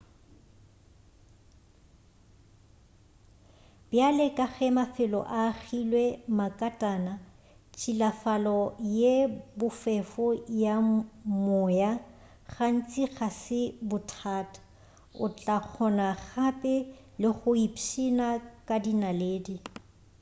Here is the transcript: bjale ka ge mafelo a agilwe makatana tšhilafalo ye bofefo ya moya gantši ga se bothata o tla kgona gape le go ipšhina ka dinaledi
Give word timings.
bjale 3.89 4.25
ka 4.37 4.45
ge 4.55 4.67
mafelo 4.77 5.19
a 5.37 5.39
agilwe 5.51 6.05
makatana 6.37 7.13
tšhilafalo 7.75 8.57
ye 8.99 9.13
bofefo 9.59 10.25
ya 10.63 10.75
moya 11.45 11.91
gantši 12.53 13.03
ga 13.15 13.29
se 13.43 13.61
bothata 13.89 14.59
o 15.23 15.25
tla 15.37 15.57
kgona 15.65 16.07
gape 16.27 16.73
le 17.21 17.29
go 17.39 17.49
ipšhina 17.65 18.27
ka 18.67 18.75
dinaledi 18.83 19.55